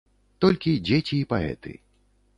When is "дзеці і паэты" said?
0.89-1.77